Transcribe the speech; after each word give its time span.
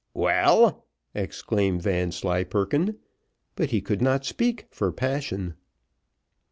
"Well!" 0.15 0.87
exclaimed 1.13 1.83
Vanslyperken, 1.83 2.97
but 3.55 3.69
he 3.69 3.81
could 3.81 4.01
not 4.01 4.25
speak 4.25 4.65
for 4.71 4.91
passion. 4.91 5.53